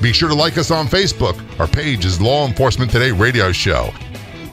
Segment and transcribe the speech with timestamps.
[0.00, 1.38] Be sure to like us on Facebook.
[1.60, 3.92] Our page is Law Enforcement Today Radio Show.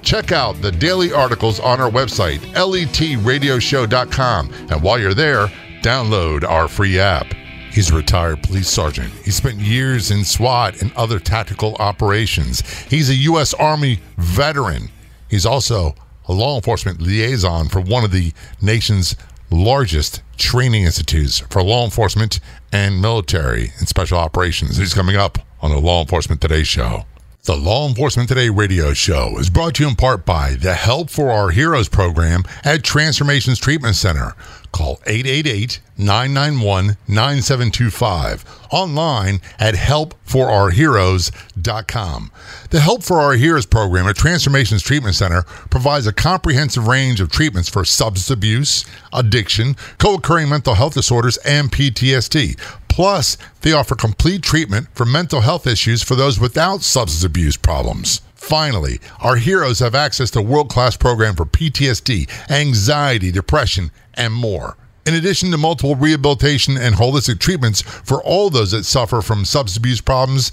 [0.02, 4.54] Check out the daily articles on our website, letradioshow.com.
[4.70, 5.48] And while you're there,
[5.82, 7.28] download our free app.
[7.72, 9.14] He's a retired police sergeant.
[9.24, 12.60] He spent years in SWAT and other tactical operations.
[12.90, 13.54] He's a U.S.
[13.54, 14.90] Army veteran.
[15.30, 15.96] He's also
[16.27, 19.16] a law enforcement liaison for one of the nation's
[19.49, 22.40] largest training institutes for law enforcement
[22.71, 24.77] and military and special operations.
[24.77, 27.05] He's coming up on the Law Enforcement Today show.
[27.48, 31.10] The Law Enforcement Today radio show is brought to you in part by the Help
[31.10, 34.34] for Our Heroes program at Transformations Treatment Center.
[34.74, 38.44] Call 888 991 9725.
[38.70, 42.32] Online at helpforourheroes.com.
[42.70, 47.32] The Help for Our Heroes program at Transformations Treatment Center provides a comprehensive range of
[47.32, 48.84] treatments for substance abuse,
[49.14, 52.60] addiction, co occurring mental health disorders, and PTSD.
[52.98, 58.21] Plus, they offer complete treatment for mental health issues for those without substance abuse problems.
[58.34, 64.78] Finally, our heroes have access to world-class program for PTSD, anxiety, depression, and more.
[65.06, 69.78] In addition to multiple rehabilitation and holistic treatments for all those that suffer from substance
[69.78, 70.51] abuse problems,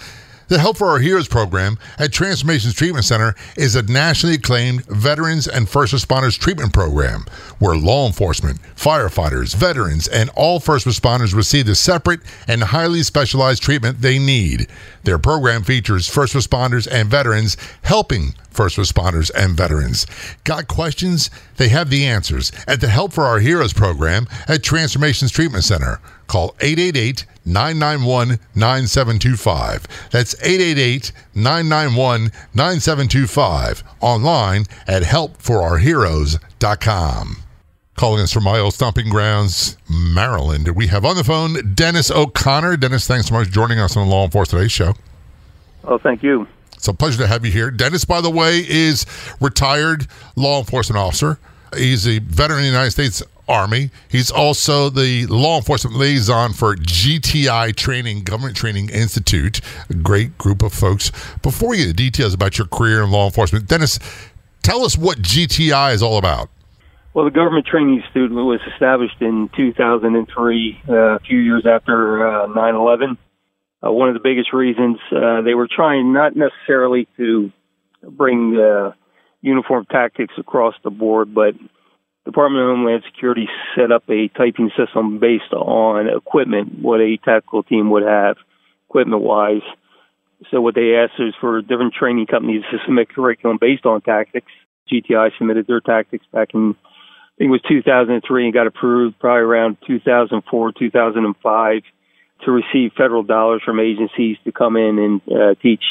[0.55, 5.48] the Help for Our Heroes program at Transformations Treatment Center is a nationally acclaimed veterans
[5.48, 7.24] and first responders treatment program
[7.58, 13.64] where law enforcement, firefighters, veterans, and all first responders receive the separate and highly specialized
[13.64, 14.68] treatment they need.
[15.02, 20.07] Their program features first responders and veterans helping first responders and veterans.
[20.45, 21.30] Got questions?
[21.57, 26.01] They have the answers at the Help for Our Heroes program at Transformations Treatment Center.
[26.27, 29.86] Call 888 991 9725.
[30.11, 33.85] That's 888 991 9725.
[34.01, 37.36] Online at helpforourheroes.com.
[37.96, 40.74] Calling us from my old stomping grounds, Maryland.
[40.74, 42.79] We have on the phone Dennis O'Connor.
[42.79, 44.95] Dennis, thanks so much for joining us on the Law Enforcement Today show.
[45.84, 46.48] Oh, thank you.
[46.73, 47.70] It's a pleasure to have you here.
[47.70, 49.07] Dennis, by the way, is
[49.40, 51.39] retired law enforcement officer.
[51.77, 53.90] He's a veteran of the United States Army.
[54.08, 60.62] He's also the law enforcement liaison for GTI Training, Government Training Institute, a great group
[60.62, 61.10] of folks.
[61.42, 63.98] Before we get the details about your career in law enforcement, Dennis,
[64.62, 66.48] tell us what GTI is all about.
[67.12, 72.46] Well, the Government Training Institute was established in 2003, uh, a few years after uh,
[72.46, 73.18] 9 11.
[73.86, 77.52] Uh, one of the biggest reasons uh, they were trying not necessarily to
[78.02, 78.58] bring
[79.44, 81.54] uniform tactics across the board, but
[82.24, 87.62] Department of Homeland Security set up a typing system based on equipment, what a tactical
[87.62, 88.36] team would have
[88.89, 89.62] equipment wise.
[90.51, 94.51] So what they asked is for different training companies to submit curriculum based on tactics.
[94.90, 96.74] GTI submitted their tactics back in
[97.34, 101.83] I think it was 2003 and got approved probably around 2004, 2005
[102.45, 105.83] to receive federal dollars from agencies to come in and uh, teach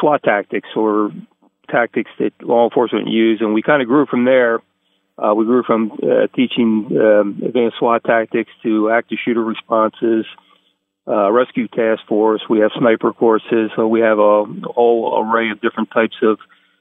[0.00, 1.10] SWAT tactics or
[1.70, 3.40] tactics that law enforcement use.
[3.42, 4.60] And we kind of grew from there.
[5.16, 10.26] Uh, we grew from uh, teaching um, advanced SWAT tactics to active shooter responses,
[11.06, 12.42] uh, rescue task force.
[12.48, 13.70] We have sniper courses.
[13.76, 16.38] So we have a whole array of different types of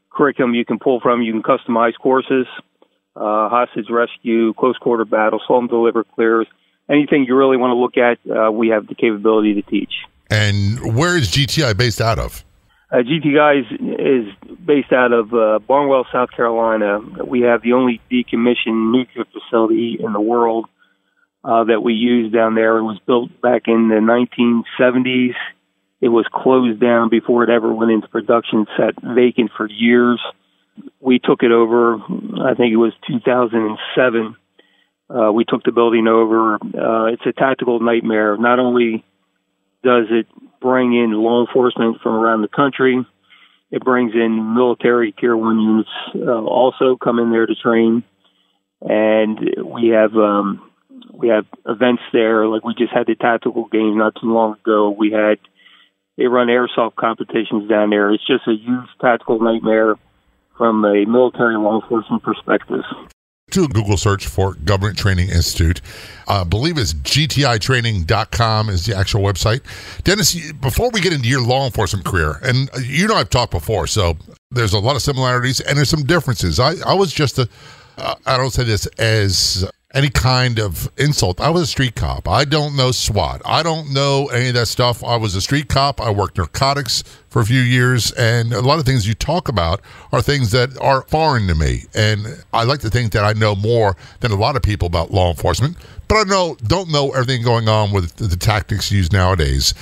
[0.09, 1.21] curriculum you can pull from.
[1.21, 2.47] You can customize courses
[3.15, 6.47] uh, hostage rescue, close quarter battle, slow deliver clears,
[6.89, 9.91] anything you really want to look at, uh, we have the capability to teach.
[10.29, 12.43] And where is GTI based out of?
[12.93, 16.99] Uh, GTI is, is based out of uh, Barnwell, South Carolina.
[17.25, 20.67] We have the only decommissioned nuclear facility in the world
[21.43, 22.77] uh, that we use down there.
[22.77, 25.33] It was built back in the 1970s.
[26.01, 30.21] It was closed down before it ever went into production, sat vacant for years
[30.99, 31.95] we took it over.
[31.95, 34.35] I think it was 2007.
[35.09, 36.55] Uh, we took the building over.
[36.55, 38.37] Uh, it's a tactical nightmare.
[38.37, 39.03] Not only
[39.83, 40.27] does it
[40.61, 43.05] bring in law enforcement from around the country,
[43.71, 48.03] it brings in military tier one units uh, also come in there to train,
[48.81, 50.71] and we have um,
[51.11, 52.47] we have events there.
[52.47, 54.89] Like we just had the tactical game not too long ago.
[54.91, 55.39] We had
[56.17, 58.11] they run airsoft competitions down there.
[58.11, 59.95] It's just a huge tactical nightmare
[60.57, 62.83] from a military law enforcement perspective.
[63.53, 65.81] Do a Google search for Government Training Institute.
[66.27, 69.61] I believe it's gtitraining.com is the actual website.
[70.03, 73.87] Dennis, before we get into your law enforcement career, and you know I've talked before,
[73.87, 74.17] so
[74.51, 76.59] there's a lot of similarities and there's some differences.
[76.59, 77.47] I, I was just a,
[77.97, 81.39] uh, I don't say this as any kind of insult.
[81.39, 82.27] I was a street cop.
[82.27, 83.41] I don't know SWAT.
[83.45, 85.03] I don't know any of that stuff.
[85.03, 86.01] I was a street cop.
[86.01, 89.81] I worked narcotics for a few years, and a lot of things you talk about
[90.11, 91.83] are things that are foreign to me.
[91.93, 95.11] And I like to think that I know more than a lot of people about
[95.11, 99.73] law enforcement, but I know don't know everything going on with the, tactics used nowadays.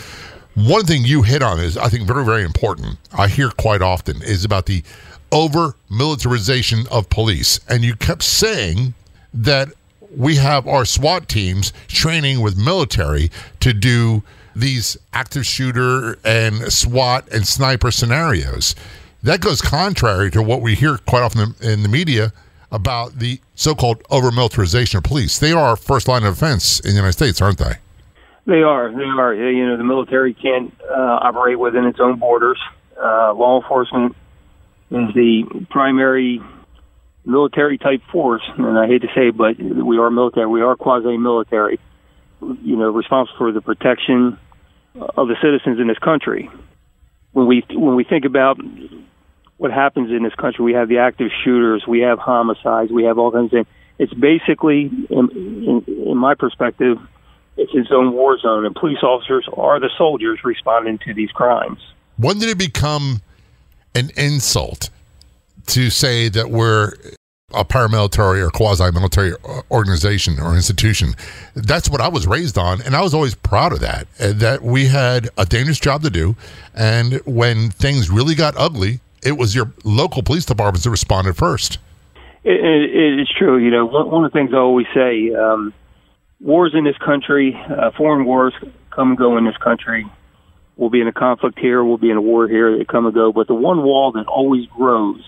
[0.56, 2.98] One thing you hit on is I think very very important.
[3.18, 4.84] I hear quite often is about the
[5.31, 8.94] over militarization of police, and you kept saying
[9.34, 9.69] that
[10.16, 14.24] we have our SWAT teams training with military to do
[14.56, 18.75] these active shooter and SWAT and sniper scenarios.
[19.24, 22.34] That goes contrary to what we hear quite often in the media
[22.72, 25.38] about the so-called over-militarization of police.
[25.40, 27.75] They are our first line of defense in the United States, aren't they?
[28.48, 28.92] They are.
[28.92, 29.34] They are.
[29.34, 32.60] You know, the military can't uh, operate within its own borders.
[32.98, 34.16] Uh, law enforcement
[34.90, 36.42] is the primary
[37.25, 40.47] military type force, and I hate to say, but we are military.
[40.47, 41.79] We are quasi military.
[42.41, 44.38] You know, responsible for the protection
[44.95, 46.50] of the citizens in this country.
[47.33, 48.59] When we when we think about
[49.57, 53.19] what happens in this country, we have the active shooters, we have homicides, we have
[53.19, 53.67] all kinds of things.
[54.00, 55.29] It's basically, in,
[55.88, 56.97] in, in my perspective,
[57.57, 61.79] it's its own war zone, and police officers are the soldiers responding to these crimes.
[62.17, 63.21] When did it become
[63.94, 64.89] an insult
[65.68, 66.94] to say that we're
[67.54, 69.34] a paramilitary or quasi-military
[69.69, 71.13] organization or institution.
[71.54, 74.08] That's what I was raised on, and I was always proud of that.
[74.18, 76.36] That we had a dangerous job to do,
[76.74, 81.78] and when things really got ugly, it was your local police departments that responded first.
[82.44, 83.58] It, it, it's true.
[83.58, 85.74] You know, one of the things I always say: um,
[86.40, 88.54] wars in this country, uh, foreign wars
[88.92, 90.06] come and go in this country.
[90.78, 91.84] We'll be in a conflict here.
[91.84, 92.78] We'll be in a war here.
[92.78, 93.31] They come and go.
[93.31, 95.22] But the one wall that always grows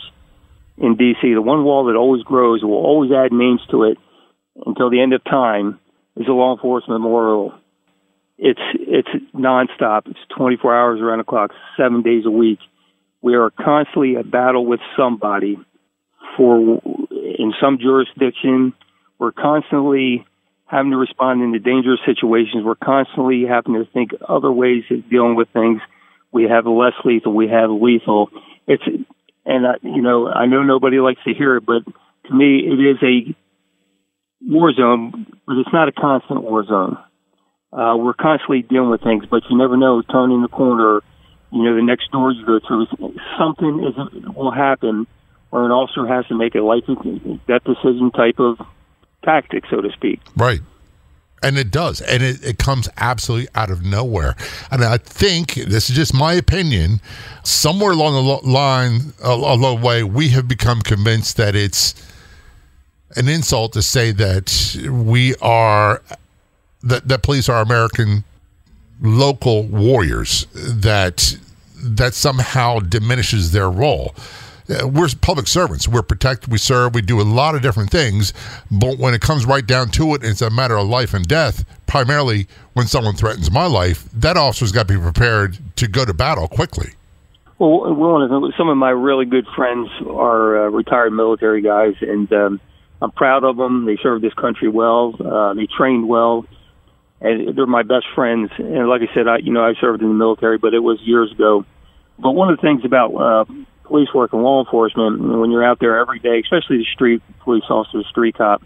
[0.77, 1.33] in D.C.
[1.33, 3.97] The one wall that always grows, will always add names to it
[4.65, 5.79] until the end of time,
[6.15, 7.53] is the law enforcement memorial.
[8.37, 10.07] It's it's nonstop.
[10.07, 12.59] It's 24 hours around the clock, seven days a week.
[13.21, 15.57] We are constantly at battle with somebody.
[16.35, 16.81] For
[17.11, 18.73] in some jurisdiction,
[19.19, 20.25] we're constantly
[20.65, 22.65] having to respond into dangerous situations.
[22.65, 25.81] We're constantly having to think other ways of dealing with things.
[26.31, 27.33] We have less lethal.
[27.33, 28.29] We have lethal.
[28.65, 28.83] It's
[29.45, 31.83] and uh, you know I know nobody likes to hear it, but
[32.27, 33.35] to me it is a
[34.41, 36.97] war zone, but it's not a constant war zone.
[37.71, 40.01] Uh, we're constantly dealing with things, but you never know.
[40.03, 41.01] Turning the corner,
[41.51, 42.85] you know, the next door you go through,
[43.39, 45.07] something is will happen,
[45.51, 48.57] or an officer has to make a life and death decision type of
[49.25, 50.19] tactic, so to speak.
[50.35, 50.61] Right.
[51.43, 52.01] And it does.
[52.01, 54.35] And it, it comes absolutely out of nowhere.
[54.71, 57.01] And I think, this is just my opinion,
[57.43, 61.93] somewhere along the line, along the way, we have become convinced that it's
[63.15, 66.01] an insult to say that we are,
[66.81, 68.23] that, that police are American
[69.01, 71.37] local warriors, that
[71.83, 74.15] that somehow diminishes their role.
[74.69, 75.87] Uh, we're public servants.
[75.87, 76.51] We're protected.
[76.51, 76.95] We serve.
[76.95, 78.33] We do a lot of different things.
[78.71, 81.65] But when it comes right down to it, it's a matter of life and death.
[81.85, 86.13] Primarily, when someone threatens my life, that officer's got to be prepared to go to
[86.13, 86.93] battle quickly.
[87.59, 92.61] Well, one some of my really good friends are uh, retired military guys, and um,
[93.01, 93.85] I'm proud of them.
[93.85, 95.15] They served this country well.
[95.19, 96.45] Uh, they trained well,
[97.21, 98.49] and they're my best friends.
[98.57, 100.99] And like I said, I you know I served in the military, but it was
[101.01, 101.63] years ago.
[102.17, 103.45] But one of the things about uh,
[103.93, 107.63] police work and law enforcement, when you're out there every day, especially the street police
[107.69, 108.63] officer, the street cop,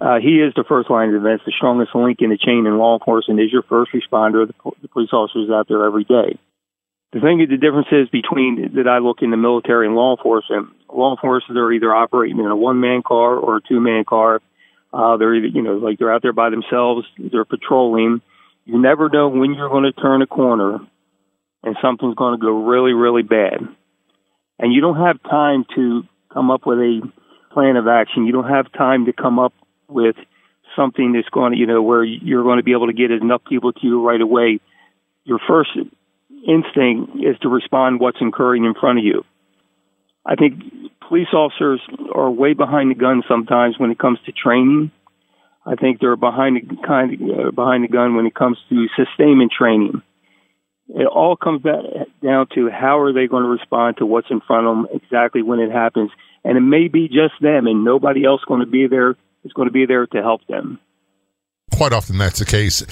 [0.00, 1.42] uh, he is the first line of defense.
[1.46, 4.88] The strongest link in the chain in law enforcement is your first responder, the, the
[4.88, 6.40] police officers out there every day.
[7.12, 10.70] The thing, the difference is between that I look in the military and law enforcement.
[10.92, 14.42] Law enforcement are either operating in a one-man car or a two-man car.
[14.92, 17.06] Uh, they're either, you know, like they're out there by themselves.
[17.16, 18.22] They're patrolling.
[18.64, 20.80] You never know when you're going to turn a corner
[21.62, 23.68] and something's going to go really, really bad
[24.58, 27.00] and you don't have time to come up with a
[27.52, 28.26] plan of action.
[28.26, 29.52] You don't have time to come up
[29.88, 30.16] with
[30.76, 33.42] something that's going to, you know, where you're going to be able to get enough
[33.48, 34.60] people to you right away.
[35.24, 35.70] Your first
[36.46, 39.24] instinct is to respond what's occurring in front of you.
[40.26, 40.62] I think
[41.06, 41.80] police officers
[42.14, 44.90] are way behind the gun sometimes when it comes to training.
[45.66, 48.86] I think they're behind the kind of, uh, behind the gun when it comes to
[48.96, 50.02] sustainment training
[50.88, 54.66] it all comes down to how are they going to respond to what's in front
[54.66, 56.10] of them exactly when it happens
[56.44, 59.66] and it may be just them, and nobody else going to be there is going
[59.66, 60.78] to be there to help them
[61.72, 62.82] quite often that's the case.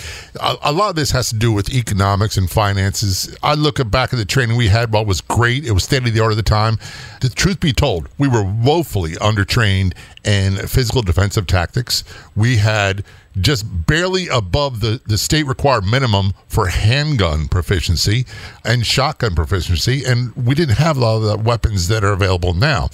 [0.40, 3.37] A, a, lot of this has to do with economics and finances.
[3.42, 5.64] I look at back at the training we had it was great.
[5.64, 6.78] It was state of the art at the time.
[7.20, 9.94] The truth be told, we were woefully undertrained
[10.25, 12.02] in physical defensive tactics.
[12.34, 13.04] We had
[13.41, 18.27] just barely above the, the state required minimum for handgun proficiency
[18.65, 22.55] and shotgun proficiency, and we didn't have a lot of the weapons that are available
[22.55, 22.89] now.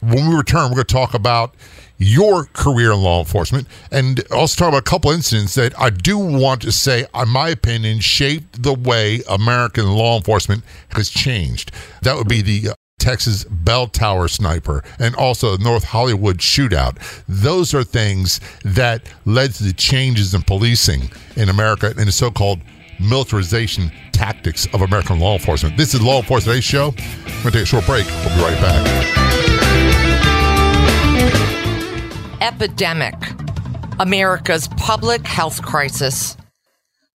[0.00, 1.54] When we return, we're going to talk about
[1.98, 6.16] your career in law enforcement and also talk about a couple incidents that I do
[6.16, 11.72] want to say, in my opinion, shaped the way American law enforcement has changed.
[12.02, 12.74] That would be the
[13.08, 16.98] Texas bell tower sniper and also the North Hollywood shootout.
[17.26, 22.30] Those are things that led to the changes in policing in America and the so
[22.30, 22.60] called
[23.00, 25.78] militarization tactics of American law enforcement.
[25.78, 26.88] This is Law Enforcement Today Show.
[26.88, 28.04] We're going to take a short break.
[28.06, 29.18] We'll be right back
[32.42, 33.14] epidemic,
[34.00, 36.36] America's public health crisis.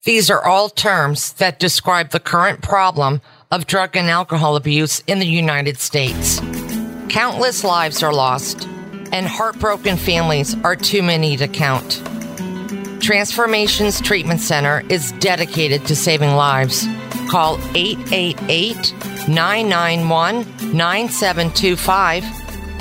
[0.05, 3.21] These are all terms that describe the current problem
[3.53, 6.39] of drug and alcohol abuse in the United States.
[7.07, 8.67] Countless lives are lost,
[9.11, 12.01] and heartbroken families are too many to count.
[12.99, 16.87] Transformations Treatment Center is dedicated to saving lives.
[17.29, 18.91] Call 888
[19.27, 22.23] 991 9725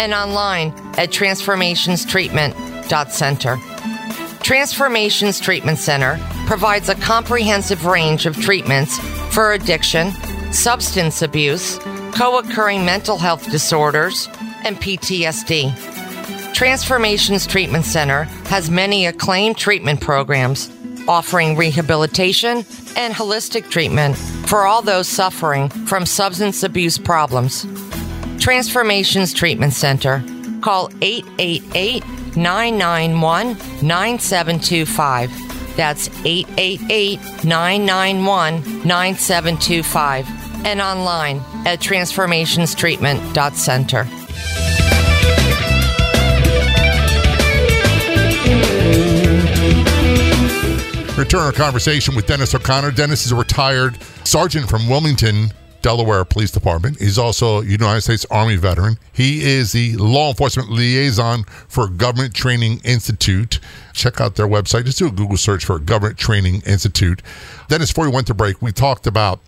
[0.01, 3.59] and online at transformationstreatment.center.
[4.43, 8.99] Transformations Treatment Center provides a comprehensive range of treatments
[9.35, 10.13] for addiction,
[10.55, 11.79] substance abuse,
[12.13, 14.29] co occurring mental health disorders,
[14.65, 15.75] and PTSD.
[16.55, 20.71] Transformations Treatment Center has many acclaimed treatment programs
[21.09, 22.59] offering rehabilitation
[22.97, 27.67] and holistic treatment for all those suffering from substance abuse problems.
[28.39, 30.23] Transformations Treatment Center.
[30.61, 32.05] Call 888
[32.37, 35.77] 991 9725.
[35.77, 40.42] That's 888 991 9725.
[40.65, 44.07] And online at transformationstreatment.center.
[51.19, 52.93] Return our conversation with Dennis O'Connor.
[52.93, 55.53] Dennis is a retired sergeant from Wilmington,
[55.83, 56.99] Delaware Police Department.
[56.99, 58.97] He's also a United States Army veteran.
[59.13, 63.61] He is the law enforcement liaison for Government Training Institute.
[63.93, 64.87] Check out their website.
[64.87, 67.21] Just do a Google search for Government Training Institute.
[67.69, 69.41] Dennis, before we went to break, we talked about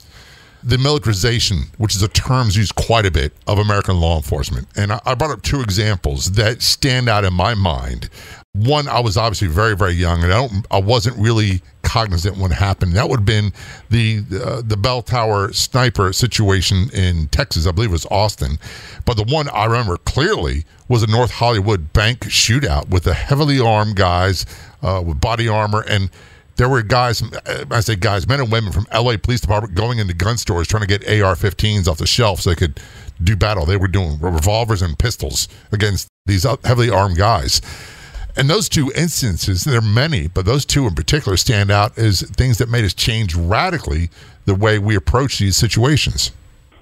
[0.65, 4.67] the militarization, which is a term used quite a bit of American law enforcement.
[4.77, 8.09] And I brought up two examples that stand out in my mind
[8.55, 12.53] one, I was obviously very, very young, and I don't, I wasn't really cognizant what
[12.53, 12.93] happened.
[12.93, 13.53] That would have been
[13.91, 17.67] the uh, the bell tower sniper situation in Texas.
[17.67, 18.59] I believe it was Austin,
[19.05, 23.59] but the one I remember clearly was a North Hollywood bank shootout with the heavily
[23.59, 24.47] armed guys
[24.83, 26.11] uh, with body armor, and
[26.57, 27.23] there were guys,
[27.71, 30.83] I say guys, men and women from LA Police Department going into gun stores trying
[30.83, 32.81] to get AR-15s off the shelf so they could
[33.23, 33.67] do battle.
[33.67, 37.61] They were doing revolvers and pistols against these heavily armed guys.
[38.37, 42.23] And those two instances, there are many, but those two in particular stand out as
[42.23, 44.11] things that made us change radically
[44.45, 46.33] the way we approach these situations.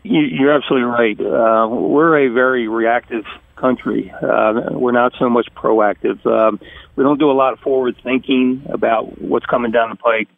[0.03, 1.21] You're absolutely right.
[1.21, 3.25] Uh, we're a very reactive
[3.63, 4.13] country.
[4.13, 6.25] Uh, we're not so much proactive.
[6.27, 6.61] Um,
[6.97, 10.29] we don't do a lot of forward thinking about what's coming down the pike.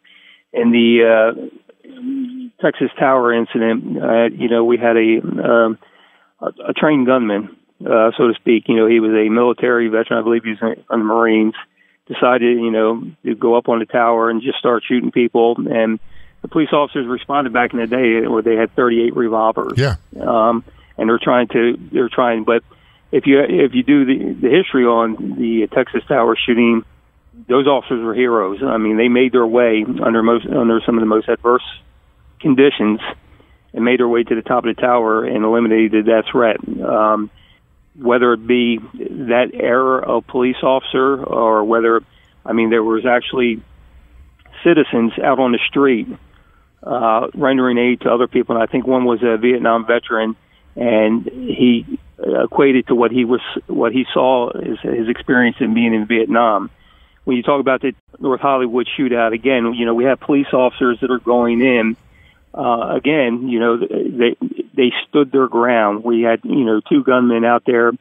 [0.53, 5.77] In the uh, Texas Tower incident, uh, you know, we had a, um,
[6.39, 8.65] a, a trained gunman uh, so to speak.
[8.67, 10.19] You know, he was a military veteran.
[10.19, 11.55] I believe he was on the Marines.
[12.07, 15.55] Decided, you know, to go up on the tower and just start shooting people.
[15.57, 15.99] And
[16.43, 19.73] the police officers responded back in the day where they had 38 revolvers.
[19.75, 19.95] Yeah.
[20.21, 20.63] Um,
[20.99, 22.63] and they're trying to, they're trying, but
[23.11, 26.83] if you if you do the the history on the Texas Tower shooting,
[27.47, 28.61] those officers were heroes.
[28.63, 31.63] I mean, they made their way under most under some of the most adverse
[32.39, 32.99] conditions
[33.73, 36.57] and made their way to the top of the tower and eliminated that threat.
[36.81, 37.29] Um,
[37.97, 42.01] whether it be that error of police officer or whether,
[42.45, 43.61] I mean, there was actually
[44.63, 46.07] citizens out on the street
[46.83, 48.55] uh, rendering aid to other people.
[48.55, 50.35] And I think one was a Vietnam veteran,
[50.75, 55.93] and he equated to what he was, what he saw as his experience in being
[55.93, 56.69] in Vietnam.
[57.23, 60.99] When you talk about the North Hollywood shootout, again, you know, we have police officers
[61.01, 61.97] that are going in.
[62.53, 64.37] Uh, again, you know, they
[64.73, 66.03] they stood their ground.
[66.03, 67.91] We had, you know, two gunmen out there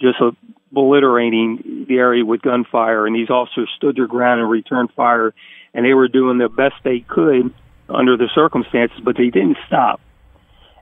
[0.00, 5.32] just obliterating the area with gunfire, and these officers stood their ground and returned fire,
[5.72, 7.54] and they were doing the best they could
[7.88, 10.00] under the circumstances, but they didn't stop.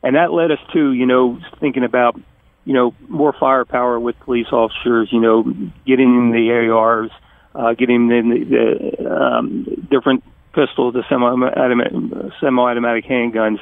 [0.02, 2.18] And that led us to, you know, thinking about
[2.64, 5.42] you know, more firepower with police officers, you know,
[5.86, 7.10] getting in the ARs,
[7.54, 10.22] uh, getting in the, the um, different
[10.54, 13.58] pistols, the semi-automatic, handguns.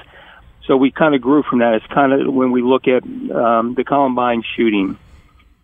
[0.66, 1.74] So we kind of grew from that.
[1.74, 4.98] It's kind of when we look at um, the Columbine shooting,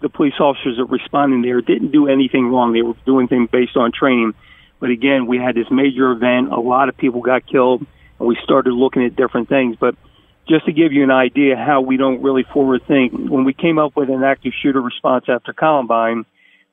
[0.00, 2.72] the police officers that responding there didn't do anything wrong.
[2.72, 4.34] They were doing things based on training.
[4.80, 6.52] But again, we had this major event.
[6.52, 7.86] A lot of people got killed,
[8.18, 9.76] and we started looking at different things.
[9.78, 9.94] But
[10.48, 13.78] just to give you an idea how we don't really forward think, when we came
[13.78, 16.24] up with an active shooter response after Columbine,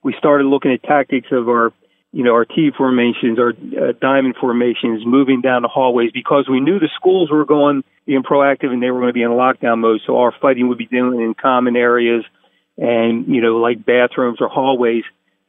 [0.03, 1.73] we started looking at tactics of our,
[2.11, 6.59] you know, our T formations, our uh, diamond formations, moving down the hallways because we
[6.59, 9.79] knew the schools were going being proactive and they were going to be in lockdown
[9.79, 10.01] mode.
[10.05, 12.23] So our fighting would be done in common areas
[12.77, 15.03] and you know like bathrooms or hallways.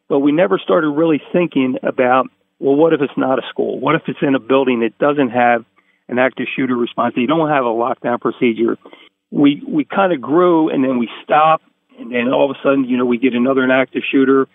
[0.09, 2.27] But we never started really thinking about
[2.61, 3.81] well, what if it's not a school?
[3.81, 5.65] What if it's in a building that doesn't have
[6.09, 7.15] an active shooter response?
[7.17, 8.79] They don't have a lockdown procedure.
[9.31, 11.65] We we kind of grew and then we stopped,
[11.99, 14.47] and then all of a sudden, you know, we get another an active shooter,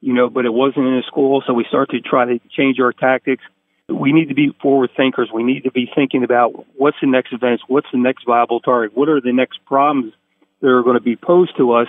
[0.00, 2.78] you know, but it wasn't in a school, so we start to try to change
[2.80, 3.42] our tactics.
[3.88, 5.30] We need to be forward thinkers.
[5.32, 8.96] We need to be thinking about what's the next event, what's the next viable target,
[8.96, 10.12] what are the next problems
[10.60, 11.88] that are going to be posed to us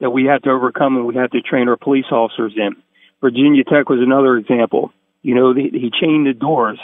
[0.00, 2.76] that we have to overcome and we have to train our police officers in.
[3.20, 4.92] Virginia Tech was another example.
[5.22, 6.78] You know, they, he chained the doors.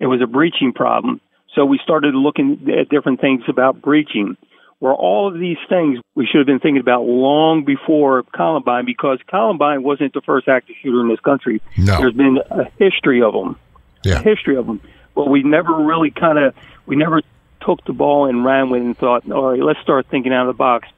[0.00, 1.20] It was a breaching problem.
[1.54, 4.36] So we started looking at different things about breaching.
[4.80, 9.18] Where all of these things we should have been thinking about long before Columbine, because
[9.28, 11.62] Columbine wasn't the first active shooter in this country.
[11.78, 11.96] No.
[11.96, 13.56] There's been a history of them.
[14.04, 14.18] Yeah.
[14.18, 14.82] A history of them.
[15.14, 17.22] But we never really kind of, we never
[17.64, 20.48] took the ball and ran with it and thought, all right, let's start thinking out
[20.48, 20.88] of the box.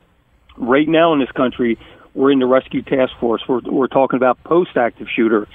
[0.56, 1.78] Right now in this country,
[2.14, 3.42] we're in the rescue task force.
[3.46, 5.46] We're, we're talking about post active shooter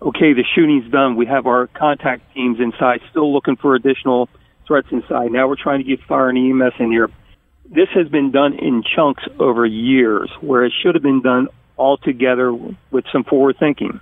[0.00, 1.16] okay, the shooting's done.
[1.16, 4.28] We have our contact teams inside, still looking for additional
[4.66, 5.32] threats inside.
[5.32, 7.10] Now we're trying to get fire and EMS in here.
[7.64, 11.96] This has been done in chunks over years, where it should have been done all
[11.96, 14.00] together with some forward thinking.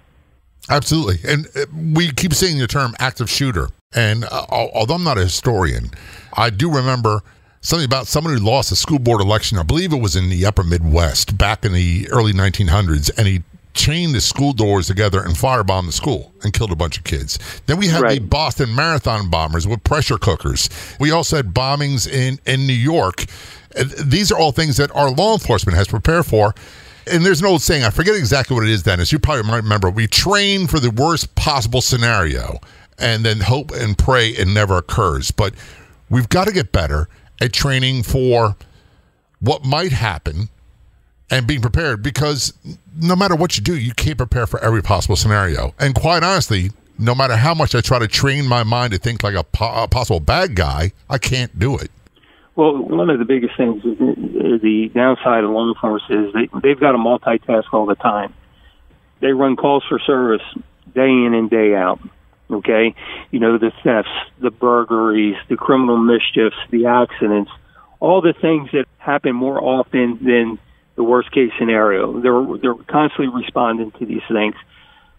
[0.68, 1.18] Absolutely.
[1.28, 3.68] And uh, we keep saying the term active shooter.
[3.94, 5.90] And uh, although I'm not a historian,
[6.36, 7.22] I do remember
[7.60, 9.58] something about someone who lost a school board election.
[9.58, 13.10] I believe it was in the upper Midwest back in the early 1900s.
[13.16, 13.42] And he
[13.76, 17.38] chained the school doors together and firebombed the school and killed a bunch of kids.
[17.66, 18.20] Then we had right.
[18.20, 20.68] the Boston Marathon bombers with pressure cookers.
[20.98, 23.26] We also had bombings in, in New York.
[23.76, 26.54] Uh, these are all things that our law enforcement has prepared for.
[27.08, 29.12] And there's an old saying, I forget exactly what it is, Dennis.
[29.12, 29.90] You probably might remember.
[29.90, 32.58] We train for the worst possible scenario
[32.98, 35.30] and then hope and pray it never occurs.
[35.30, 35.54] But
[36.10, 37.08] we've got to get better
[37.40, 38.56] at training for
[39.40, 40.48] what might happen
[41.30, 42.52] and being prepared because
[43.00, 45.74] no matter what you do, you can't prepare for every possible scenario.
[45.78, 49.22] And quite honestly, no matter how much I try to train my mind to think
[49.22, 51.90] like a, po- a possible bad guy, I can't do it.
[52.54, 56.92] Well, one of the biggest things the downside of law enforcement is they, they've got
[56.92, 58.32] to multitask all the time.
[59.20, 60.42] They run calls for service
[60.94, 62.00] day in and day out.
[62.48, 62.94] Okay,
[63.32, 64.08] you know the thefts,
[64.38, 67.50] the burglaries, the criminal mischiefs, the accidents,
[67.98, 70.58] all the things that happen more often than
[70.96, 72.20] the worst case scenario.
[72.20, 74.54] They're they're constantly responding to these things.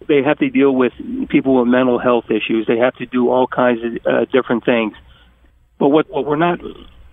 [0.08, 0.94] They have to deal with
[1.30, 2.68] people with mental health issues.
[2.68, 4.94] They have to do all kinds of uh, different things.
[5.78, 6.60] But what what we're not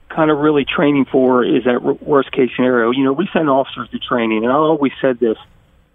[0.09, 2.91] kind of really training for is that worst case scenario.
[2.91, 5.37] You know, we send officers to training, and I always said this.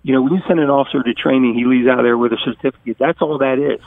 [0.02, 2.38] You know, when you send an officer to training, he leaves out there with a
[2.38, 2.98] certificate.
[2.98, 3.82] That's all that is.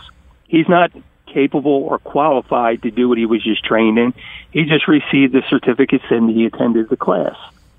[0.47, 0.93] He's not
[1.27, 4.13] capable or qualified to do what he was just trained in.
[4.51, 7.35] He just received the certificate and he attended the class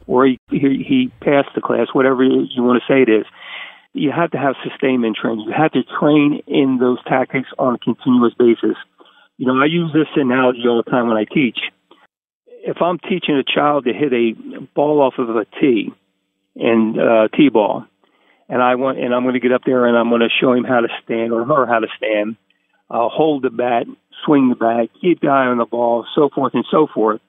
[0.07, 3.25] or he, he, he passed the class, whatever you want to say it is.
[3.93, 5.45] You have to have sustainment training.
[5.45, 8.75] You have to train in those tactics on a continuous basis.
[9.37, 11.59] You know, I use this analogy all the time when I teach.
[12.65, 14.33] If I'm teaching a child to hit a
[14.73, 15.93] ball off of a tee
[16.55, 17.85] and uh, tee ball,
[18.49, 20.53] and I want, and I'm going to get up there and I'm going to show
[20.53, 22.35] him how to stand or her how to stand,
[22.89, 23.85] uh, hold the bat,
[24.25, 27.21] swing the bat, keep the eye on the ball, so forth and so forth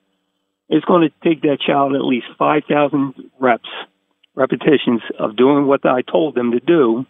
[0.68, 3.68] it's going to take that child at least 5,000 reps,
[4.35, 7.07] repetitions of doing what I told them to do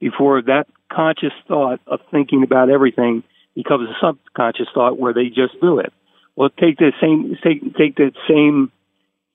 [0.00, 3.22] before that conscious thought of thinking about everything
[3.54, 5.92] becomes a subconscious thought where they just do it.
[6.36, 8.70] Well, take the same take take that same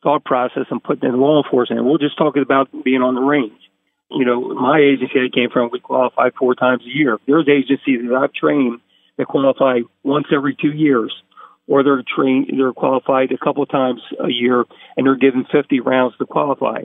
[0.04, 1.84] thought process and put it in law enforcement.
[1.84, 3.60] We're just talking about being on the range.
[4.12, 7.18] You know, my agency I came from, we qualify four times a year.
[7.28, 8.80] There's agencies that I've trained
[9.18, 11.14] that qualify once every two years
[11.72, 14.66] or they're trained, they're qualified a couple times a year,
[14.98, 16.84] and they're given 50 rounds to qualify.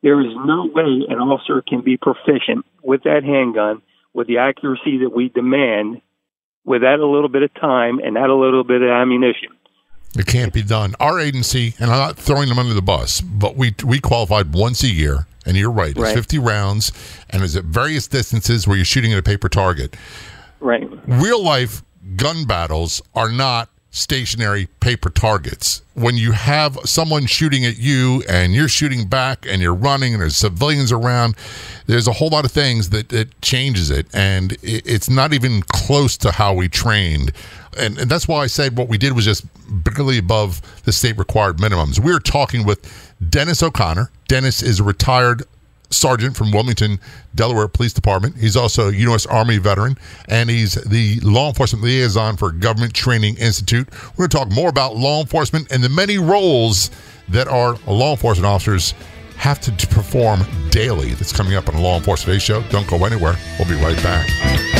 [0.00, 3.82] There is no way an officer can be proficient with that handgun
[4.14, 6.00] with the accuracy that we demand
[6.64, 9.48] with that a little bit of time and that a little bit of ammunition.
[10.16, 10.94] It can't be done.
[11.00, 14.84] Our agency, and I'm not throwing them under the bus, but we we qualified once
[14.84, 15.26] a year.
[15.46, 16.14] And you're right, it's Right.
[16.14, 16.92] 50 rounds,
[17.30, 19.96] and it's at various distances where you're shooting at a paper target.
[20.60, 20.88] Right.
[21.06, 21.82] real life
[22.16, 23.68] gun battles are not
[23.98, 25.82] stationary paper targets.
[25.94, 30.22] When you have someone shooting at you and you're shooting back and you're running and
[30.22, 31.36] there's civilians around,
[31.86, 34.06] there's a whole lot of things that, that changes it.
[34.14, 37.32] And it, it's not even close to how we trained.
[37.76, 41.18] And, and that's why I said what we did was just barely above the state
[41.18, 41.98] required minimums.
[41.98, 44.10] We are talking with Dennis O'Connor.
[44.28, 45.42] Dennis is a retired
[45.90, 47.00] sergeant from Wilmington,
[47.34, 48.36] Delaware Police Department.
[48.36, 49.26] He's also a U.S.
[49.26, 49.96] Army veteran,
[50.28, 53.88] and he's the law enforcement liaison for Government Training Institute.
[54.16, 56.90] We're going to talk more about law enforcement and the many roles
[57.28, 58.94] that our law enforcement officers
[59.36, 61.10] have to, perform daily.
[61.10, 62.62] That's coming up on the Law Enforcement Today Show.
[62.70, 63.36] Don't go anywhere.
[63.58, 64.77] We'll be right back.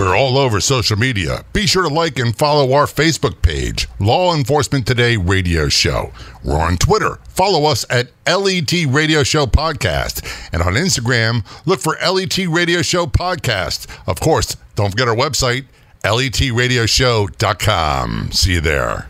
[0.00, 1.44] We're all over social media.
[1.52, 6.10] Be sure to like and follow our Facebook page, Law Enforcement Today Radio Show.
[6.42, 7.18] We're on Twitter.
[7.28, 10.26] Follow us at LET Radio Show Podcast.
[10.54, 13.86] And on Instagram, look for LET Radio Show Podcast.
[14.06, 15.66] Of course, don't forget our website,
[16.02, 18.32] letradioshow.com.
[18.32, 19.06] See you there.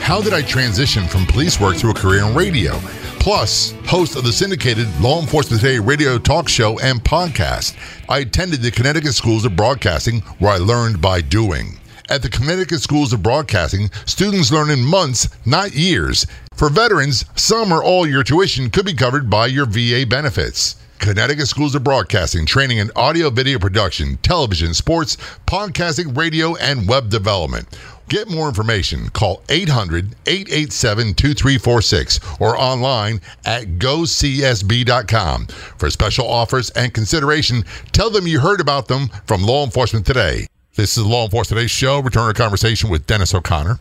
[0.00, 2.80] How did I transition from police work to a career in radio?
[3.20, 7.76] Plus, host of the syndicated Law Enforcement Today radio talk show and podcast.
[8.08, 11.78] I attended the Connecticut Schools of Broadcasting, where I learned by doing.
[12.08, 16.26] At the Connecticut Schools of Broadcasting, students learn in months, not years.
[16.54, 20.76] For veterans, some or all your tuition could be covered by your VA benefits.
[20.98, 27.10] Connecticut Schools of Broadcasting, training in audio video production, television, sports, podcasting, radio, and web
[27.10, 27.68] development.
[28.10, 29.08] Get more information.
[29.10, 35.46] Call 800 887 2346 or online at gocsb.com.
[35.46, 40.48] For special offers and consideration, tell them you heard about them from Law Enforcement Today.
[40.74, 42.00] This is Law Enforcement Today show.
[42.00, 43.78] Return to conversation with Dennis O'Connor.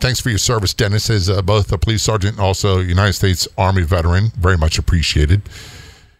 [0.00, 3.46] Thanks for your service, Dennis, as uh, both a police sergeant and also United States
[3.56, 4.32] Army veteran.
[4.36, 5.42] Very much appreciated.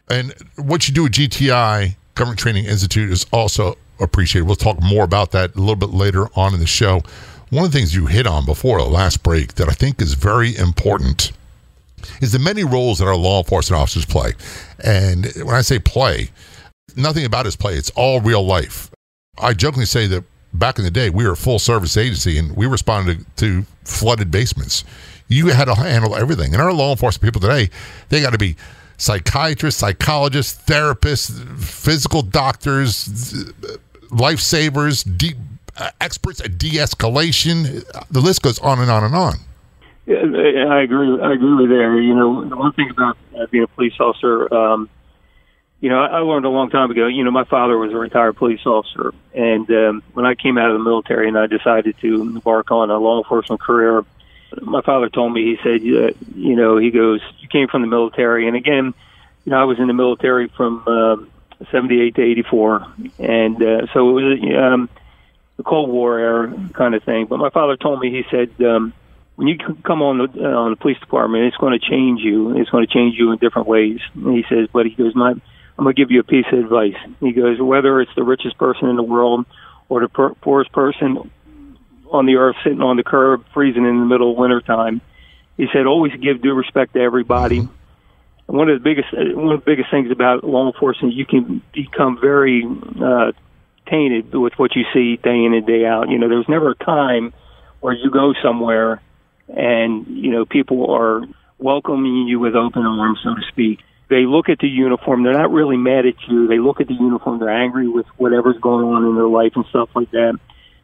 [0.09, 4.46] And what you do at GTI, Government Training Institute, is also appreciated.
[4.46, 7.03] We'll talk more about that a little bit later on in the show.
[7.50, 10.14] One of the things you hit on before the last break that I think is
[10.14, 11.33] very important
[12.20, 14.33] is the many roles that our law enforcement officers play.
[14.83, 16.31] And when I say play,
[16.96, 18.90] nothing about his play, it's all real life.
[19.38, 22.57] I jokingly say that back in the day, we were a full service agency and
[22.57, 24.85] we responded to flooded basements.
[25.29, 26.53] You had to handle everything.
[26.53, 27.70] And our law enforcement people today,
[28.09, 28.57] they got to be
[28.96, 33.07] psychiatrists, psychologists, therapists, physical doctors,
[34.11, 35.35] lifesavers, de-
[35.76, 37.85] uh, experts at de-escalation.
[38.11, 39.35] The list goes on and on and on.
[40.07, 40.16] Yeah,
[40.68, 41.20] I agree.
[41.20, 41.98] I agree with there.
[42.00, 44.90] You know, the one thing about uh, being a police officer, um,
[45.80, 47.07] you know, I, learned a long time ago.
[47.07, 50.70] You know, my father was a retired police officer, and um, when I came out
[50.70, 54.04] of the military and I decided to embark on a law enforcement career,
[54.62, 55.44] my father told me.
[55.44, 58.94] He said, uh, you know, he goes, "You came from the military," and again,
[59.44, 61.30] you know, I was in the military from um,
[61.70, 62.87] '78 to '84,
[63.18, 64.88] and uh, so it was um,
[65.57, 67.26] the Cold War era kind of thing.
[67.26, 68.64] But my father told me, he said.
[68.64, 68.92] Um,
[69.37, 72.57] when you come on the uh, on the police department, it's going to change you.
[72.57, 73.98] It's going to change you in different ways.
[74.14, 76.59] And he says, but he goes, my, I'm going to give you a piece of
[76.61, 76.94] advice.
[77.20, 79.44] He goes, whether it's the richest person in the world
[79.88, 81.30] or the per- poorest person
[82.14, 85.00] on the earth sitting on the curb, freezing in the middle of winter time,
[85.57, 87.59] he said, always give due respect to everybody.
[87.59, 87.68] And
[88.46, 92.18] one of the biggest one of the biggest things about law enforcement, you can become
[92.20, 93.33] very uh,
[93.88, 96.09] tainted with what you see day in and day out.
[96.09, 97.33] You know, there's never a time
[97.81, 99.00] where you go somewhere
[99.48, 101.22] and you know people are
[101.59, 103.81] welcoming you with open arms, so to speak.
[104.09, 106.46] They look at the uniform; they're not really mad at you.
[106.46, 109.64] They look at the uniform; they're angry with whatever's going on in their life and
[109.66, 110.38] stuff like that.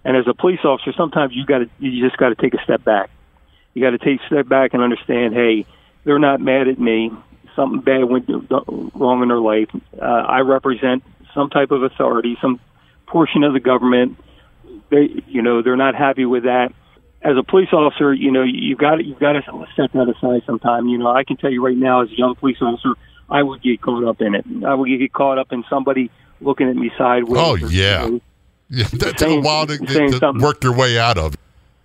[0.05, 2.63] And as a police officer, sometimes you got to you just got to take a
[2.65, 3.11] step back.
[3.75, 5.67] You got to take a step back and understand, hey,
[6.05, 7.13] they're not mad at me.
[7.55, 9.69] Something bad went wrong in their life.
[10.01, 12.59] Uh, I represent some type of authority, some
[13.07, 14.19] portion of the government.
[14.91, 16.73] They, you know, they're not happy with that
[17.23, 19.43] as a police officer, you know, you've got to, you've got to
[19.77, 20.89] set that aside sometime.
[20.89, 22.95] You know, I can tell you right now, as a young police officer,
[23.29, 24.45] I would get caught up in it.
[24.65, 26.11] I would get caught up in somebody
[26.41, 27.39] looking at me sideways.
[27.39, 28.07] Oh, yeah.
[28.07, 28.21] know,
[28.71, 30.43] Yeah, that took a Saying- while to, saying to something.
[30.43, 31.37] work your way out of.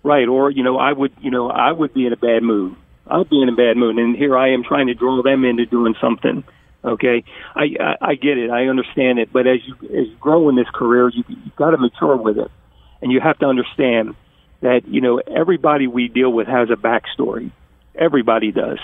[0.02, 0.26] right?
[0.28, 2.76] Or you know, I would, you know, I would be in a bad mood.
[3.08, 5.44] I would be in a bad mood, and here I am trying to draw them
[5.44, 6.42] into doing something.
[6.84, 10.48] Okay, I I, I get it, I understand it, but as you as you grow
[10.48, 12.50] in this career, you you've got to mature with it,
[13.02, 14.14] and you have to understand
[14.60, 17.50] that you know everybody we deal with has a backstory.
[17.94, 18.78] Everybody does.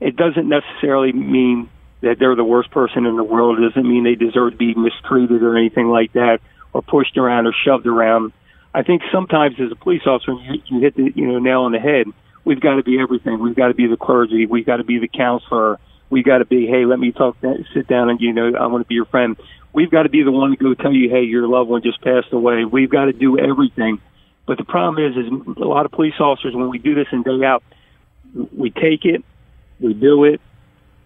[0.00, 3.58] It doesn't necessarily mean that they're the worst person in the world.
[3.58, 6.40] It doesn't mean they deserve to be mistreated or anything like that,
[6.72, 8.32] or pushed around or shoved around.
[8.74, 11.72] I think sometimes as a police officer, you, you hit the you know nail on
[11.72, 12.06] the head.
[12.44, 13.40] We've got to be everything.
[13.40, 14.46] We've got to be the clergy.
[14.46, 15.78] We've got to be the counselor.
[16.10, 17.36] We've got to be, hey, let me talk,
[17.72, 19.36] sit down, and you know, I want to be your friend.
[19.72, 22.02] We've got to be the one to go tell you, hey, your loved one just
[22.02, 22.66] passed away.
[22.66, 23.98] We've got to do everything.
[24.46, 27.22] But the problem is, is a lot of police officers when we do this in
[27.22, 27.62] day out,
[28.34, 29.24] we take it,
[29.80, 30.40] we do it,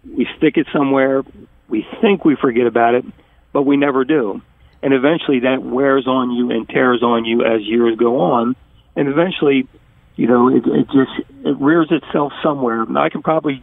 [0.04, 1.22] we stick it somewhere,
[1.68, 3.04] we think we forget about it,
[3.52, 4.40] but we never do.
[4.82, 8.54] And eventually that wears on you and tears on you as years go on.
[8.94, 9.68] And eventually,
[10.16, 12.82] you know, it, it just it rears itself somewhere.
[12.82, 13.62] And I can probably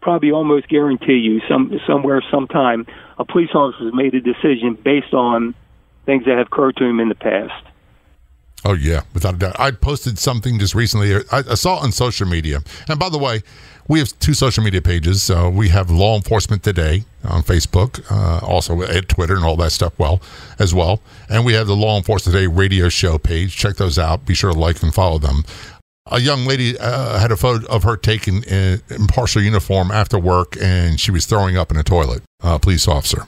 [0.00, 2.86] probably almost guarantee you some somewhere sometime
[3.18, 5.54] a police officer has made a decision based on
[6.04, 7.66] things that have occurred to him in the past.
[8.64, 9.60] Oh yeah, without a doubt.
[9.60, 11.14] I posted something just recently.
[11.14, 12.60] I, I saw it on social media.
[12.88, 13.42] And by the way,
[13.88, 15.22] we have two social media pages.
[15.22, 19.72] So we have Law Enforcement Today on Facebook, uh, also at Twitter and all that
[19.72, 19.98] stuff.
[19.98, 20.20] Well,
[20.58, 23.56] as well, and we have the Law Enforcement Today radio show page.
[23.56, 24.26] Check those out.
[24.26, 25.44] Be sure to like and follow them.
[26.08, 30.18] A young lady uh, had a photo of her taken in, in, partial uniform after
[30.18, 32.22] work, and she was throwing up in a toilet.
[32.42, 33.26] A police officer,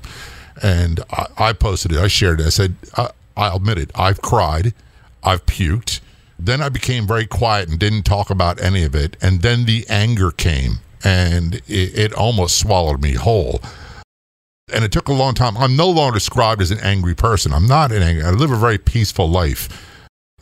[0.62, 1.98] and I, I posted it.
[1.98, 2.46] I shared it.
[2.46, 3.90] I said, I, I admit it.
[3.94, 4.74] I've cried.
[5.24, 6.00] I've puked.
[6.38, 9.16] Then I became very quiet and didn't talk about any of it.
[9.20, 13.60] And then the anger came and it, it almost swallowed me whole.
[14.72, 15.56] And it took a long time.
[15.56, 17.52] I'm no longer described as an angry person.
[17.52, 18.22] I'm not an angry.
[18.22, 19.68] I live a very peaceful life.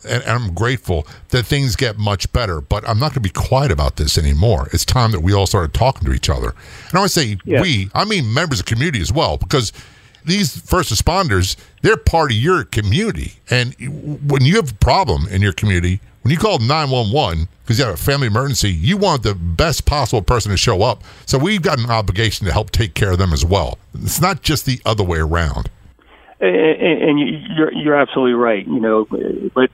[0.07, 3.29] And, and I'm grateful that things get much better, but I'm not going to be
[3.29, 4.69] quiet about this anymore.
[4.73, 6.49] It's time that we all started talking to each other.
[6.49, 7.61] And I want to say yeah.
[7.61, 9.73] we, I mean members of the community as well, because
[10.27, 13.33] these first responders, they're part of your community.
[13.49, 13.73] And
[14.29, 17.95] when you have a problem in your community, when you call 911 because you have
[17.95, 21.03] a family emergency, you want the best possible person to show up.
[21.25, 23.77] So we've got an obligation to help take care of them as well.
[23.93, 25.69] It's not just the other way around.
[26.39, 27.19] And
[27.57, 28.65] you're you're absolutely right.
[28.65, 29.07] You know,
[29.53, 29.71] but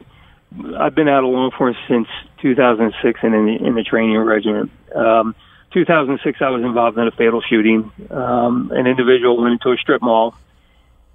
[0.80, 2.08] I've been out of law enforcement since
[2.42, 4.72] 2006 and in the, in the training regiment.
[4.96, 5.36] Um,
[5.74, 7.92] 2006, I was involved in a fatal shooting.
[8.10, 10.36] Um, an individual went into a strip mall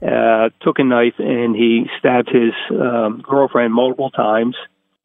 [0.02, 4.56] uh, took a knife and he stabbed his um, girlfriend multiple times.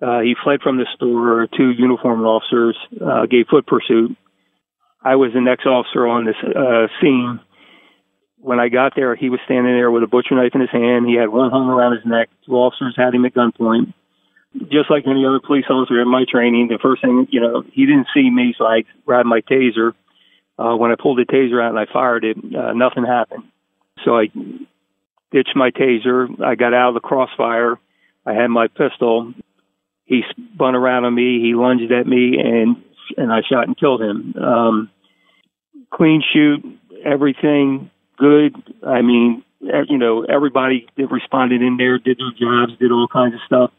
[0.02, 1.48] Uh, he fled from the store.
[1.56, 4.16] Two uniformed officers uh, gave foot pursuit.
[5.02, 7.40] I was the next officer on this uh, scene.
[8.38, 11.08] When I got there, he was standing there with a butcher knife in his hand.
[11.08, 12.30] He had one hung around his neck.
[12.46, 13.94] Two officers had him at gunpoint.
[14.72, 17.86] Just like any other police officer in my training, the first thing, you know, he
[17.86, 19.94] didn't see me, so I grabbed my taser.
[20.58, 23.44] Uh, when I pulled the taser out and I fired it, uh, nothing happened.
[24.06, 24.28] So I
[25.32, 26.42] ditched my taser.
[26.42, 27.80] I got out of the crossfire.
[28.26, 29.34] I had my pistol.
[30.06, 30.22] He
[30.56, 31.42] spun around on me.
[31.42, 32.78] He lunged at me, and
[33.18, 34.36] and I shot and killed him.
[34.42, 34.90] Um,
[35.92, 36.64] clean shoot,
[37.06, 38.56] everything good.
[38.86, 43.36] I mean, you know, everybody that responded in there did their jobs, did all kinds
[43.36, 43.72] of stuff.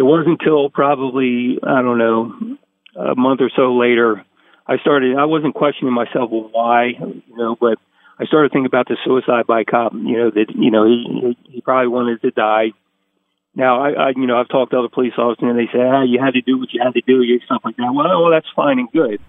[0.00, 2.56] It wasn't until probably I don't know
[2.96, 4.24] a month or so later
[4.66, 5.14] I started.
[5.18, 7.76] I wasn't questioning myself, well, why, you know, but
[8.18, 9.92] I started thinking about the suicide by cop.
[9.92, 12.72] You know that you know he he probably wanted to die.
[13.54, 16.02] Now I, I you know I've talked to other police officers and they say ah
[16.02, 17.92] you had to do what you had to do, you stuff like that.
[17.92, 19.20] Well, well that's fine and good.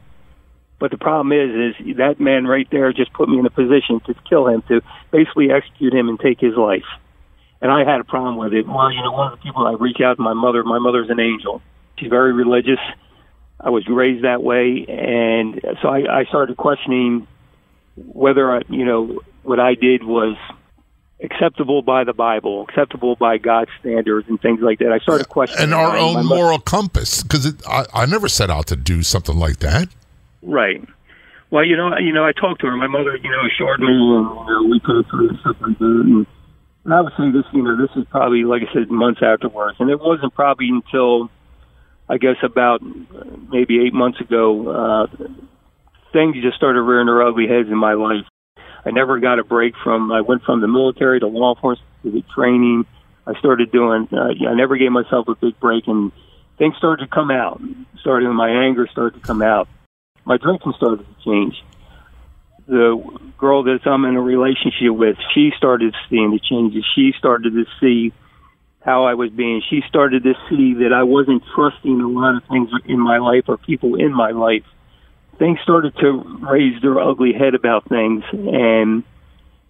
[0.80, 4.00] But the problem is, is that man right there just put me in a position
[4.08, 4.80] to kill him, to
[5.12, 6.88] basically execute him and take his life.
[7.62, 8.68] And I had a problem with it.
[8.68, 10.64] Well, you know, one of the people I reach out to my mother.
[10.64, 11.62] My mother's an angel.
[12.00, 12.80] She's very religious.
[13.60, 17.28] I was raised that way, and so I, I started questioning
[17.96, 20.36] whether I, you know what I did was
[21.22, 24.92] acceptable by the Bible, acceptable by God's standards, and things like that.
[24.92, 28.76] I started questioning and our own moral compass because I, I never set out to
[28.76, 29.90] do something like that.
[30.42, 30.84] Right.
[31.52, 32.76] Well, you know, you know, I talked to her.
[32.76, 35.78] My mother, you know, assured me, and you know, we talked through and stuff like
[35.78, 35.86] that.
[35.86, 36.26] And,
[36.86, 40.00] and say this, you know, this is probably, like I said, months afterwards, and it
[40.00, 41.30] wasn't probably until,
[42.10, 42.82] I guess, about
[43.50, 44.70] maybe eight months ago.
[44.70, 45.08] Uh,
[46.12, 48.26] things just started rearing their ugly heads in my life.
[48.84, 50.12] I never got a break from.
[50.12, 52.86] I went from the military to law enforcement to the training.
[53.28, 54.08] I started doing.
[54.12, 56.12] Uh, I never gave myself a big break, and
[56.58, 57.62] things started to come out.
[58.00, 59.68] Started my anger started to come out.
[60.26, 61.64] My drinking started to change.
[62.72, 63.04] The
[63.38, 66.86] girl that I'm in a relationship with, she started seeing the changes.
[66.96, 68.14] She started to see
[68.84, 69.62] how I was being.
[69.70, 73.44] She started to see that I wasn't trusting a lot of things in my life
[73.48, 74.64] or people in my life
[75.42, 79.04] things started to raise their ugly head about things, and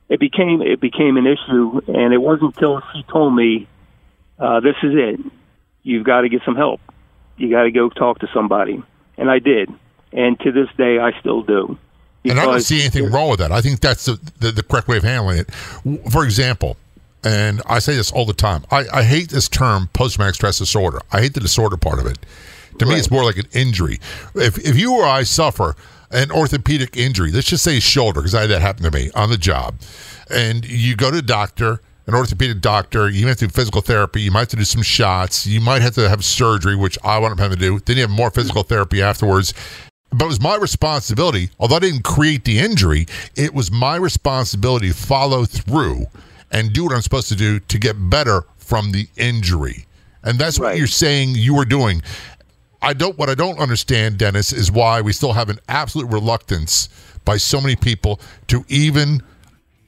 [0.10, 1.80] it became it became an issue.
[1.88, 3.70] And it wasn't until she told me,
[4.38, 5.20] uh, "This is it.
[5.82, 6.82] You've got to get some help.
[7.38, 8.84] You got to go talk to somebody."
[9.18, 9.70] And I did,
[10.12, 11.78] and to this day, I still do.
[12.24, 13.52] And I don't see anything wrong with that.
[13.52, 15.52] I think that's the, the, the correct way of handling it.
[16.12, 16.78] For example,
[17.24, 20.58] and I say this all the time, I, I hate this term post traumatic stress
[20.58, 21.00] disorder.
[21.12, 22.18] I hate the disorder part of it.
[22.80, 24.00] To me, it's more like an injury.
[24.34, 25.76] If, if you or I suffer
[26.10, 29.30] an orthopedic injury, let's just say shoulder, because I had that happen to me on
[29.30, 29.76] the job,
[30.30, 34.22] and you go to a doctor, an orthopedic doctor, you have to do physical therapy,
[34.22, 37.20] you might have to do some shots, you might have to have surgery, which I
[37.20, 37.80] wound up having to do.
[37.80, 39.54] Then you have more physical therapy afterwards.
[40.14, 44.90] But it was my responsibility, although I didn't create the injury, it was my responsibility
[44.90, 46.06] to follow through
[46.52, 49.86] and do what I'm supposed to do to get better from the injury.
[50.24, 50.78] And that's what Right.
[50.78, 52.02] you're saying you were doing.
[52.82, 56.90] I don't what I don't understand, Dennis, is why we still have an absolute reluctance
[57.24, 59.22] by so many people to even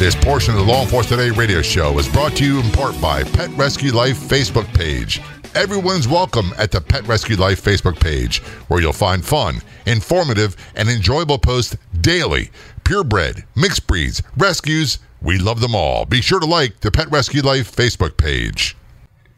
[0.00, 2.98] This portion of the Law Enforcement Today radio show is brought to you in part
[3.02, 5.20] by Pet Rescue Life Facebook page.
[5.54, 10.88] Everyone's welcome at the Pet Rescue Life Facebook page, where you'll find fun, informative, and
[10.88, 12.50] enjoyable posts daily.
[12.82, 16.06] Purebred, mixed breeds, rescues, we love them all.
[16.06, 18.78] Be sure to like the Pet Rescue Life Facebook page.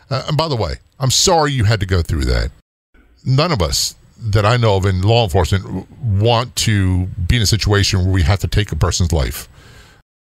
[0.09, 2.51] uh, and by the way, I'm sorry you had to go through that.
[3.25, 7.45] None of us that I know of in law enforcement want to be in a
[7.45, 9.49] situation where we have to take a person's life.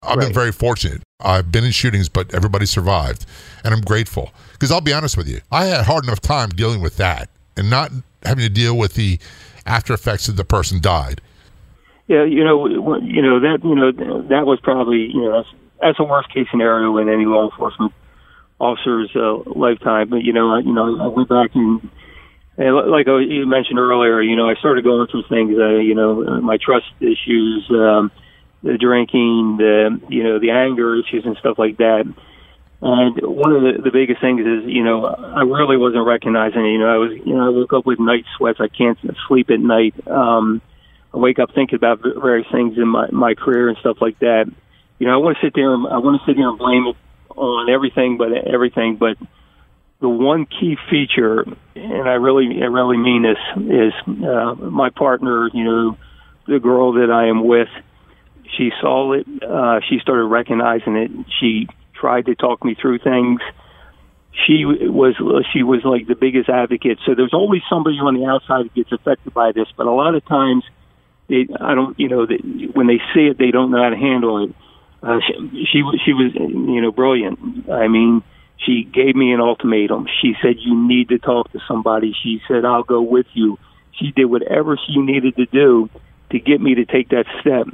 [0.01, 1.03] I've been very fortunate.
[1.21, 3.27] I've been in shootings, but everybody survived,
[3.65, 4.31] and I'm grateful.
[4.53, 7.29] Because I'll be honest with you, I had a hard enough time dealing with that
[7.59, 7.91] and not
[8.23, 9.19] having to deal with the
[9.67, 11.21] after effects of the person died.
[12.07, 15.49] Yeah, you know, you know that you know that was probably you know that's,
[15.81, 17.93] that's a worst case scenario in any law enforcement
[18.59, 20.09] officer's uh, lifetime.
[20.09, 21.91] But you know, I, you know, I went back and,
[22.57, 25.57] and like you mentioned earlier, you know, I started going through things.
[25.59, 28.11] Uh, you know, uh, my trust issues, um,
[28.63, 32.05] the drinking, the you know, the anger issues and stuff like that.
[32.81, 36.71] And one of the, the biggest things is, you know, I really wasn't recognizing it.
[36.71, 38.61] You know, I was, you know, I woke up with night sweats.
[38.61, 39.95] I can't sleep at night.
[40.07, 40.63] Um,
[41.13, 44.45] I wake up thinking about various things in my my career and stuff like that.
[44.99, 46.87] You know, I want to sit there and I want to sit here and blame
[46.87, 46.97] it
[47.37, 48.97] on everything, but everything.
[48.97, 49.17] But
[50.01, 55.51] the one key feature, and I really I really mean this, is uh, my partner.
[55.53, 55.99] You know,
[56.47, 57.69] the girl that I am with.
[58.57, 59.27] She saw it.
[59.43, 61.11] Uh, she started recognizing it.
[61.39, 61.69] She
[62.01, 63.41] tried to talk me through things.
[64.47, 65.15] She was
[65.53, 66.99] she was like the biggest advocate.
[67.05, 70.15] So there's always somebody on the outside that gets affected by this, but a lot
[70.15, 70.65] of times
[71.29, 72.37] they I don't you know they,
[72.73, 74.55] when they see it they don't know how to handle it.
[75.03, 77.69] Uh, she, she she was you know brilliant.
[77.71, 78.23] I mean,
[78.59, 80.07] she gave me an ultimatum.
[80.23, 82.15] She said you need to talk to somebody.
[82.23, 83.59] She said I'll go with you.
[83.93, 85.91] She did whatever she needed to do
[86.31, 87.67] to get me to take that step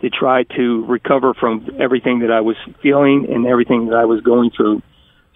[0.00, 4.20] to try to recover from everything that I was feeling and everything that I was
[4.20, 4.82] going through.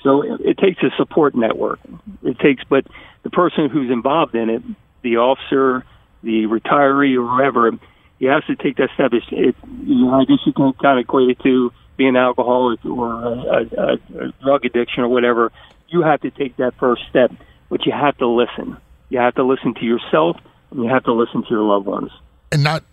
[0.02, 1.80] So it, it takes a support network.
[2.22, 2.86] It takes, but
[3.22, 4.62] the person who's involved in it,
[5.02, 5.84] the officer,
[6.22, 7.72] the retiree, or whoever,
[8.18, 9.12] you have to take that step.
[9.12, 12.84] It's, it, you know, I guess you can kind of equate it to being alcoholic
[12.84, 15.52] or a, a, a drug addiction or whatever.
[15.88, 17.32] You have to take that first step,
[17.68, 18.76] but you have to listen.
[19.08, 20.36] You have to listen to yourself,
[20.70, 22.10] and you have to listen to your loved ones.
[22.50, 22.84] And not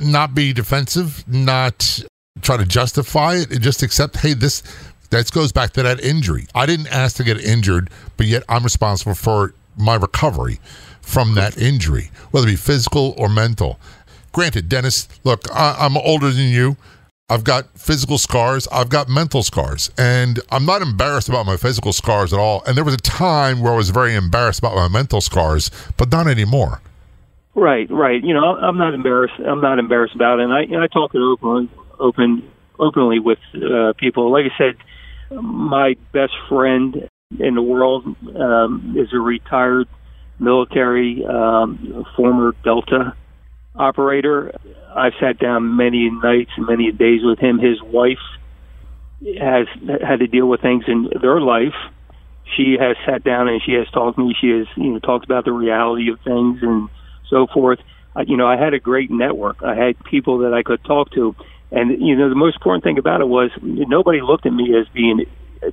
[0.00, 2.02] not be defensive, not
[2.42, 4.62] try to justify it, just accept, hey, this
[5.10, 6.46] that goes back to that injury.
[6.54, 10.58] I didn't ask to get injured, but yet I'm responsible for my recovery
[11.00, 13.78] from that injury, whether it be physical or mental.
[14.32, 16.76] Granted, Dennis, look, I, I'm older than you.
[17.28, 18.68] I've got physical scars.
[18.68, 19.90] I've got mental scars.
[19.98, 22.62] And I'm not embarrassed about my physical scars at all.
[22.66, 26.10] And there was a time where I was very embarrassed about my mental scars, but
[26.10, 26.80] not anymore.
[27.56, 28.22] Right, right.
[28.22, 29.34] You know, I'm not embarrassed.
[29.38, 30.44] I'm not embarrassed about it.
[30.44, 34.30] And I, you know, I talk it open, open, openly with uh, people.
[34.30, 34.76] Like I said,
[35.42, 37.08] my best friend
[37.40, 38.04] in the world
[38.36, 39.88] um, is a retired
[40.38, 43.16] military, um, former Delta
[43.74, 44.52] operator.
[44.94, 47.58] I've sat down many nights and many days with him.
[47.58, 48.18] His wife
[49.40, 49.66] has
[50.06, 51.74] had to deal with things in their life.
[52.54, 54.34] She has sat down and she has talked to me.
[54.38, 56.90] She has, you know, talked about the reality of things and
[57.30, 57.78] so forth.
[58.14, 59.62] Uh, you know, I had a great network.
[59.62, 61.34] I had people that I could talk to,
[61.70, 64.88] and you know, the most important thing about it was nobody looked at me as
[64.88, 65.26] being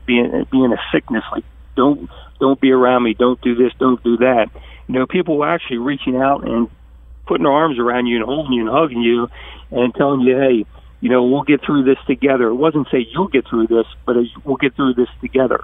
[0.05, 1.23] being being a sickness.
[1.31, 1.45] Like,
[1.75, 3.13] don't don't be around me.
[3.13, 3.71] Don't do this.
[3.79, 4.47] Don't do that.
[4.87, 6.69] You know, people were actually reaching out and
[7.25, 9.29] putting their arms around you and holding you and hugging you
[9.71, 10.65] and telling you, hey,
[10.99, 12.47] you know, we'll get through this together.
[12.47, 15.63] It wasn't say you'll get through this, but we'll get through this together.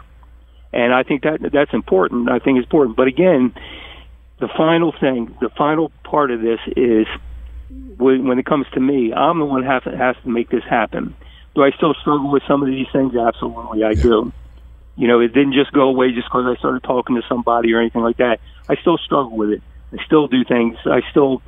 [0.72, 2.30] And I think that that's important.
[2.30, 2.96] I think it's important.
[2.96, 3.54] But again,
[4.40, 7.08] the final thing, the final part of this is
[7.98, 10.64] when, when it comes to me, I'm the one who has, has to make this
[10.64, 11.16] happen.
[11.56, 13.16] Do I still struggle with some of these things?
[13.16, 14.02] Absolutely, I yeah.
[14.02, 14.34] do.
[14.96, 17.80] You know, it didn't just go away just because I started talking to somebody or
[17.80, 18.40] anything like that.
[18.68, 19.62] I still struggle with it.
[19.92, 20.78] I still do things.
[20.86, 21.42] I still,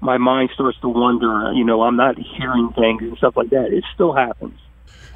[0.00, 1.52] my mind starts to wonder.
[1.52, 3.72] You know, I'm not hearing things and stuff like that.
[3.72, 4.58] It still happens.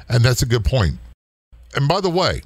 [0.09, 0.95] And that's a good point.
[1.75, 2.41] And by the way,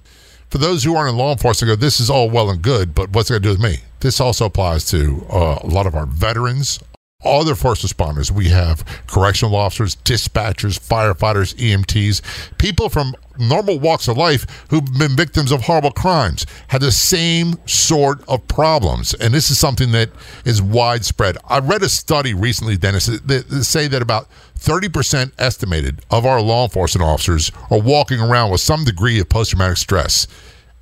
[0.50, 3.10] for those who aren't in law enforcement, go, this is all well and good, but
[3.12, 3.84] what's it going to do with me?
[4.00, 6.80] This also applies to uh, a lot of our veterans,
[7.26, 8.32] other first responders.
[8.32, 12.22] We have correctional officers, dispatchers, firefighters, EMTs,
[12.58, 17.56] people from normal walks of life who've been victims of horrible crimes had the same
[17.68, 19.14] sort of problems.
[19.16, 20.10] And this is something that
[20.46, 21.38] is widespread.
[21.48, 26.64] I read a study recently, Dennis, that, say that about 30% estimated of our law
[26.64, 30.28] enforcement officers are walking around with some degree of post traumatic stress.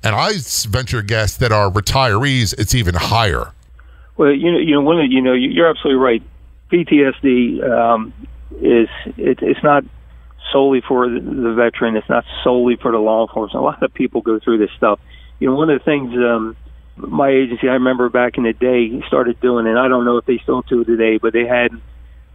[0.02, 0.34] And I
[0.68, 3.52] venture a guess that our retirees, it's even higher.
[4.16, 6.22] Well, you know, you know, one of, you know, you're absolutely right.
[6.74, 8.12] PTSD um,
[8.60, 9.84] is it, it's not
[10.52, 11.96] solely for the, veteran.
[11.96, 13.62] It's not solely for the law enforcement.
[13.62, 14.98] A lot of people go through this stuff.
[15.38, 16.56] You know, one of the things um,
[16.96, 20.26] my agency, I remember back in the day, started doing, and I don't know if
[20.26, 21.70] they still do today, but they had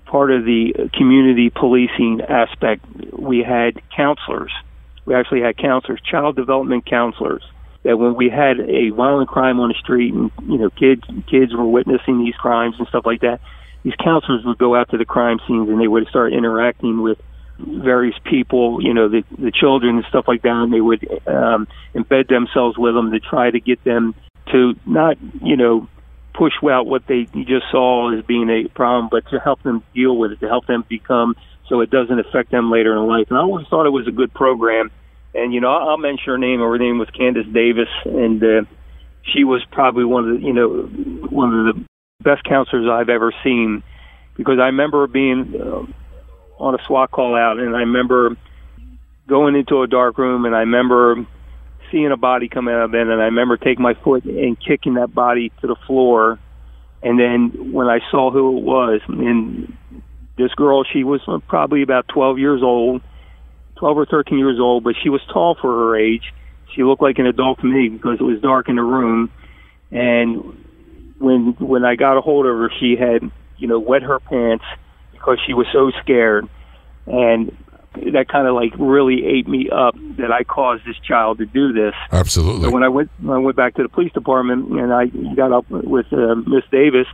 [0.06, 2.86] part of the community policing aspect.
[3.18, 4.52] We had counselors.
[5.06, 7.44] We actually had counselors, child development counselors.
[7.84, 11.54] That when we had a violent crime on the street, and you know, kids kids
[11.54, 13.40] were witnessing these crimes and stuff like that,
[13.84, 17.20] these counselors would go out to the crime scenes and they would start interacting with
[17.60, 21.68] various people, you know, the the children and stuff like that, and they would um,
[21.94, 24.16] embed themselves with them to try to get them
[24.52, 25.88] to not, you know,
[26.34, 30.16] push out what they just saw as being a problem, but to help them deal
[30.16, 31.36] with it, to help them become
[31.68, 33.28] so it doesn't affect them later in life.
[33.30, 34.90] And I always thought it was a good program.
[35.36, 36.60] And you know, I'll mention her name.
[36.60, 38.62] Her name was Candace Davis, and uh,
[39.24, 40.70] she was probably one of the, you know,
[41.30, 41.86] one of the
[42.22, 43.82] best counselors I've ever seen.
[44.36, 48.36] Because I remember being uh, on a SWAT call out, and I remember
[49.28, 51.26] going into a dark room, and I remember
[51.92, 54.96] seeing a body come out of it, and I remember taking my foot and kicking
[54.96, 56.40] that body to the floor.
[57.02, 59.78] And then when I saw who it was, and
[60.38, 63.02] this girl, she was probably about 12 years old,
[63.78, 66.34] 12 or 13 years old, but she was tall for her age.
[66.76, 69.32] She looked like an adult to me because it was dark in the room.
[69.90, 70.66] And
[71.20, 74.66] when when I got a hold of her, she had you know wet her pants
[75.12, 76.48] because she was so scared,
[77.06, 77.56] and
[78.14, 81.74] that kind of like really ate me up that I caused this child to do
[81.74, 81.94] this.
[82.12, 82.66] Absolutely.
[82.66, 85.52] So when I went when I went back to the police department and I got
[85.52, 87.08] up with uh, Miss Davis,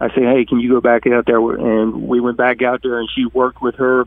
[0.00, 2.98] I said, "Hey, can you go back out there?" And we went back out there,
[2.98, 4.06] and she worked with her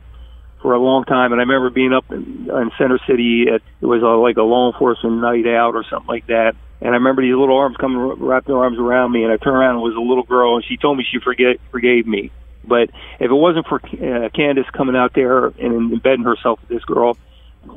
[0.62, 1.32] for a long time.
[1.32, 3.46] And I remember being up in, in Center City.
[3.52, 6.56] At, it was a, like a law enforcement night out or something like that.
[6.80, 9.56] And I remember these little arms coming, wrapping their arms around me, and I turned
[9.56, 12.30] around and was a little girl, and she told me she forget forgave me.
[12.64, 16.84] But if it wasn't for uh, Candace coming out there and embedding herself with this
[16.84, 17.16] girl,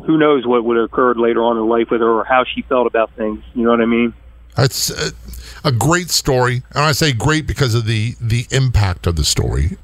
[0.06, 2.62] who knows what would have occurred later on in life with her or how she
[2.64, 3.44] felt about things.
[3.54, 4.14] You know what I mean?
[4.56, 5.12] That's a,
[5.64, 9.78] a great story, and I say great because of the the impact of the story.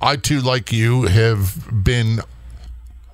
[0.00, 2.20] I too, like you, have been.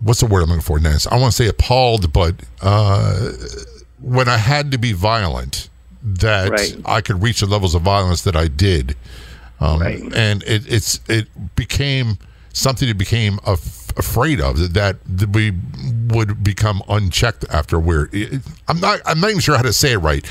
[0.01, 1.07] What's the word I'm looking for, Dennis?
[1.07, 3.31] I want to say appalled, but uh,
[4.03, 5.71] when I had to be violent,
[6.03, 6.77] that right.
[6.85, 8.97] I could reach the levels of violence that I did
[9.63, 10.03] um, right.
[10.15, 12.19] And it, it's it became
[12.53, 15.53] something that became af- afraid of that, that we
[16.09, 18.09] would become unchecked after we're.
[18.13, 19.01] It, I'm not.
[19.07, 20.27] I'm not even sure how to say it right.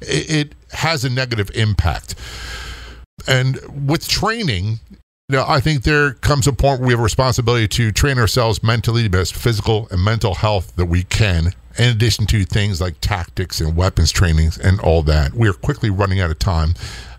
[0.00, 2.14] It, it has a negative impact,
[3.26, 3.58] and
[3.88, 4.78] with training,
[5.28, 8.16] You know, I think there comes a point where we have a responsibility to train
[8.16, 11.46] ourselves mentally, the best physical and mental health that we can,
[11.76, 15.34] in addition to things like tactics and weapons trainings and all that.
[15.34, 16.74] We are quickly running out of time.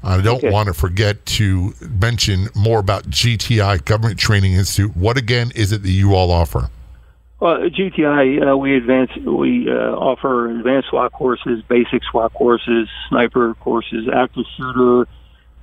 [0.05, 0.49] I don't Okay.
[0.49, 4.95] want to forget to mention more about GTI, Government Training Institute.
[4.95, 6.69] What again is it that you all offer?
[7.41, 13.53] Well, GTI, uh, we advance, we uh, offer advanced SWAT courses, basic SWAT courses, sniper
[13.55, 15.09] courses, active shooter,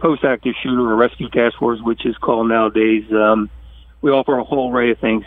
[0.05, 3.11] post-active shooter, or rescue task force, which is called nowadays.
[3.11, 3.49] Um,
[4.03, 5.25] we offer a whole array of things.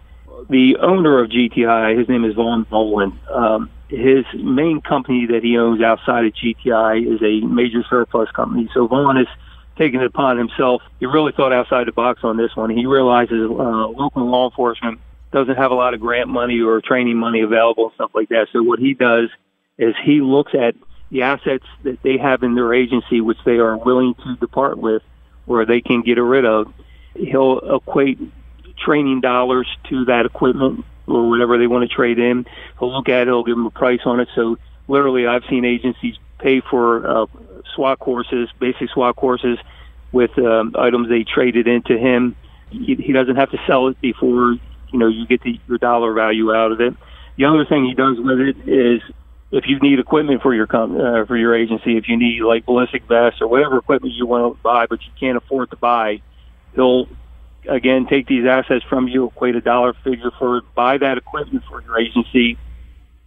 [0.52, 3.14] The owner of GTI, his name is Vaughn Boland.
[3.28, 8.70] Um, his main company that he owns outside of GTI is a major surplus company.
[8.76, 9.26] So Vaughn has
[9.80, 10.84] taken it upon himself.
[11.00, 12.70] He really thought outside the box on this one.
[12.70, 15.00] He realizes uh, local law enforcement
[15.32, 18.46] doesn't have a lot of grant money or training money available and stuff like that.
[18.54, 19.30] So what he does
[19.80, 20.76] is he looks at
[21.10, 25.02] the assets that they have in their agency, which they are willing to depart with,
[25.46, 26.74] or they can get rid of.
[27.16, 28.20] He'll equate
[28.78, 32.46] training dollars to that equipment or whatever they want to trade in.
[32.80, 33.28] He'll look at it.
[33.28, 34.28] He'll give them a price on it.
[34.36, 37.26] So literally, I've seen agencies pay for uh,
[37.74, 39.58] SWAT courses, basic SWAT courses,
[40.12, 42.36] with um, items they traded into him.
[42.70, 44.56] He, he doesn't have to sell it before
[44.92, 46.94] you know you get the, your dollar value out of it.
[47.38, 49.02] The other thing he does with it is
[49.52, 52.66] if you need equipment for your com- uh, for your agency, if you need like
[52.66, 56.22] ballistic vests or whatever equipment you want to buy but you can't afford to buy,
[56.76, 57.08] he'll
[57.68, 61.64] again take these assets from you, equate a dollar figure for it, buy that equipment
[61.70, 62.58] for your agency,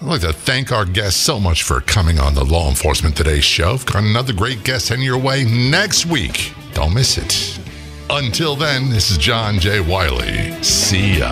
[0.00, 3.40] I'd like to thank our guests so much for coming on the Law Enforcement Today
[3.40, 3.72] show.
[3.72, 6.54] We've got another great guest heading your way next week.
[6.72, 7.58] Don't miss it.
[8.08, 9.80] Until then, this is John J.
[9.80, 10.62] Wiley.
[10.62, 11.30] See ya.